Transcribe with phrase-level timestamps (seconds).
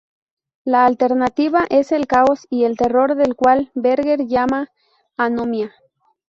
[0.65, 4.69] La alternativa es el caos y el terror del cual Berger llama
[5.15, 5.75] anomia.